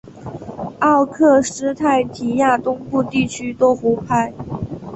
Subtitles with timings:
[0.79, 4.15] 奥克施泰提亚东部地区多湖泊。